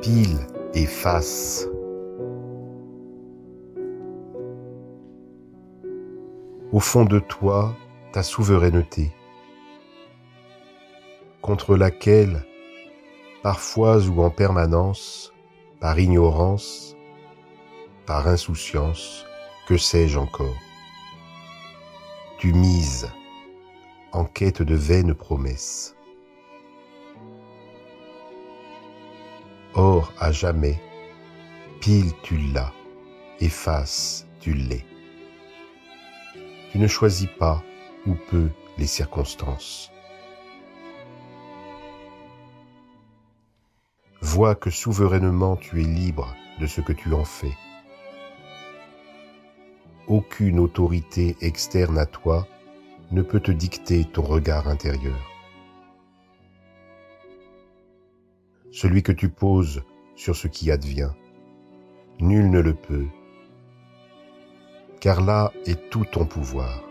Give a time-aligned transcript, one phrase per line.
[0.00, 0.38] pile
[0.72, 1.68] et face.
[6.72, 7.74] Au fond de toi,
[8.12, 9.12] ta souveraineté,
[11.42, 12.46] contre laquelle,
[13.42, 15.32] parfois ou en permanence,
[15.80, 16.96] par ignorance,
[18.06, 19.26] par insouciance,
[19.66, 20.56] que sais-je encore,
[22.38, 23.10] tu mises
[24.12, 25.96] en quête de vaines promesses.
[29.74, 30.80] Or, à jamais,
[31.80, 32.72] pile tu l'as,
[33.40, 34.84] et face tu l'es.
[36.72, 37.62] Tu ne choisis pas
[38.06, 38.48] ou peu
[38.78, 39.90] les circonstances.
[44.20, 47.56] Vois que souverainement tu es libre de ce que tu en fais.
[50.08, 52.46] Aucune autorité externe à toi
[53.12, 55.18] ne peut te dicter ton regard intérieur.
[58.72, 59.82] Celui que tu poses
[60.14, 61.10] sur ce qui advient,
[62.20, 63.08] nul ne le peut,
[65.00, 66.84] car là est tout ton pouvoir,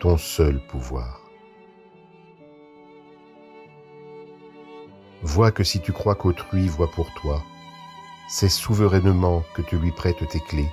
[0.00, 1.22] ton seul pouvoir.
[5.22, 7.42] Vois que si tu crois qu'autrui voit pour toi,
[8.28, 10.72] c'est souverainement que tu lui prêtes tes clés,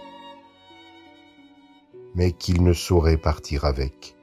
[2.13, 4.18] mais qu'il ne saurait partir avec.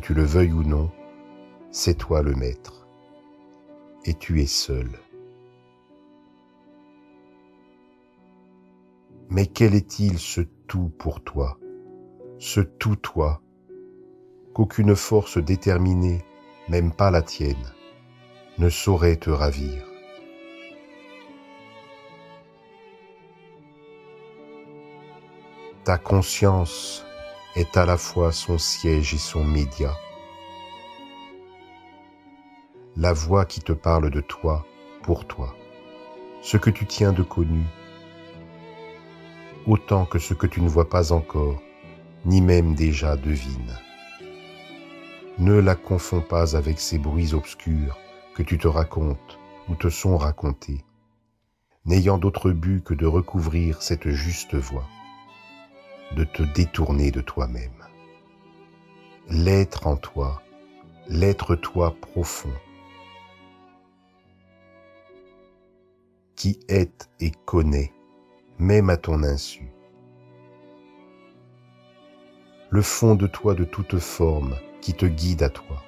[0.00, 0.90] Tu le veuilles ou non,
[1.70, 2.86] c'est toi le maître,
[4.04, 4.88] et tu es seul.
[9.28, 11.58] Mais quel est-il ce tout pour toi,
[12.38, 13.40] ce tout toi,
[14.54, 16.24] qu'aucune force déterminée,
[16.68, 17.72] même pas la tienne,
[18.58, 19.86] ne saurait te ravir?
[25.84, 27.06] Ta conscience
[27.56, 29.92] est à la fois son siège et son média.
[32.96, 34.64] La voix qui te parle de toi,
[35.02, 35.54] pour toi,
[36.42, 37.64] ce que tu tiens de connu,
[39.66, 41.60] autant que ce que tu ne vois pas encore,
[42.24, 43.76] ni même déjà devine.
[45.38, 47.98] Ne la confonds pas avec ces bruits obscurs
[48.34, 50.84] que tu te racontes ou te sont racontés,
[51.84, 54.86] n'ayant d'autre but que de recouvrir cette juste voix
[56.16, 57.86] de te détourner de toi-même.
[59.28, 60.42] L'être en toi,
[61.08, 62.52] l'être toi profond,
[66.34, 67.92] qui est et connaît,
[68.58, 69.70] même à ton insu.
[72.70, 75.82] Le fond de toi de toute forme qui te guide à toi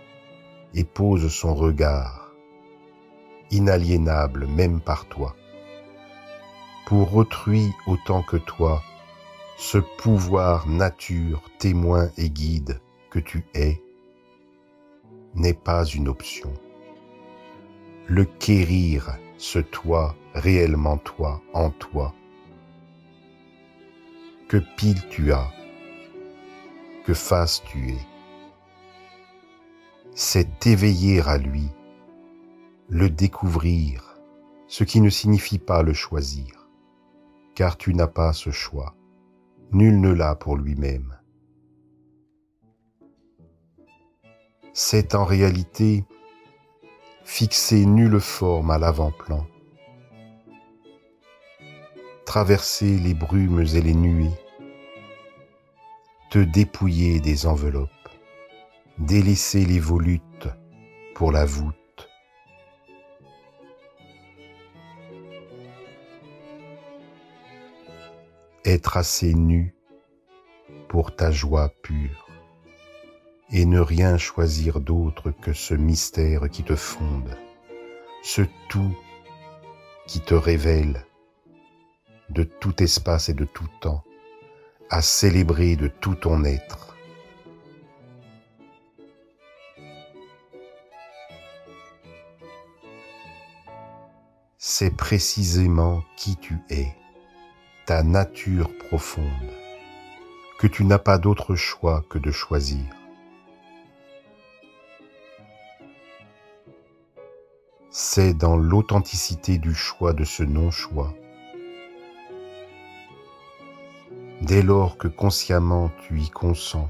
[0.75, 2.33] et pose son regard,
[3.51, 5.35] inaliénable même par toi,
[6.87, 8.83] pour autrui autant que toi
[9.63, 12.81] ce pouvoir nature, témoin et guide
[13.11, 13.81] que tu es
[15.37, 16.53] n'est pas une option.
[18.09, 22.13] Le quérir, ce toi, réellement toi, en toi.
[24.49, 25.49] Que pile tu as,
[27.05, 28.07] que face tu es.
[30.13, 31.69] C'est t'éveiller à lui,
[32.89, 34.19] le découvrir,
[34.67, 36.69] ce qui ne signifie pas le choisir,
[37.55, 38.97] car tu n'as pas ce choix
[39.73, 41.19] nul ne l'a pour lui-même.
[44.75, 46.05] C'est en réalité
[47.25, 49.47] fixer nulle forme à l'avant-plan,
[52.27, 54.39] traverser les brumes et les nuées,
[56.31, 57.91] te dépouiller des enveloppes,
[58.99, 60.49] délaisser les volutes
[61.15, 61.75] pour la voûte,
[68.65, 69.75] être assez nu
[70.89, 72.29] pour ta joie pure
[73.51, 77.37] et ne rien choisir d'autre que ce mystère qui te fonde,
[78.23, 78.97] ce tout
[80.07, 81.05] qui te révèle
[82.31, 84.05] de tout espace et de tout temps,
[84.91, 86.97] à célébrer de tout ton être.
[94.57, 96.95] C'est précisément qui tu es
[98.01, 99.51] nature profonde,
[100.59, 102.87] que tu n'as pas d'autre choix que de choisir.
[107.91, 111.13] C'est dans l'authenticité du choix de ce non-choix,
[114.41, 116.89] dès lors que consciemment tu y consens,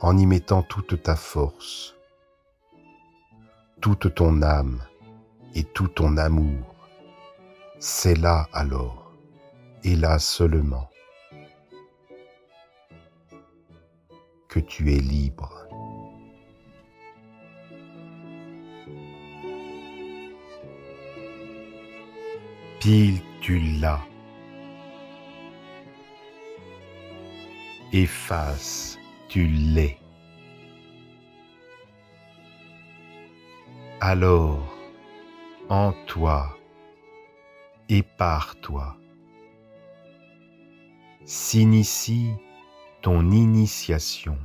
[0.00, 1.94] en y mettant toute ta force,
[3.80, 4.82] toute ton âme
[5.54, 6.74] et tout ton amour,
[7.78, 8.99] c'est là alors,
[9.84, 10.90] et là seulement,
[14.48, 15.66] que tu es libre.
[22.80, 24.00] Pile tu l'as.
[27.92, 28.98] Efface,
[29.28, 29.98] tu l'es.
[34.00, 34.72] Alors,
[35.68, 36.56] en toi
[37.88, 38.96] et par toi,
[41.24, 42.30] s'initie
[43.02, 44.36] ton initiation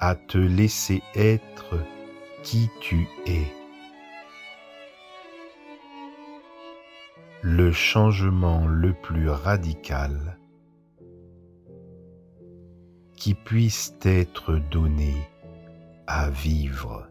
[0.00, 1.76] à te laisser être
[2.42, 3.46] qui tu es.
[7.42, 10.38] Le changement le plus radical
[13.16, 15.14] qui puisse être donné
[16.06, 17.08] à vivre.